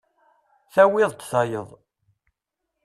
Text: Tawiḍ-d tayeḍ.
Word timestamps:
Tawiḍ-d 0.73 1.21
tayeḍ. 1.29 1.69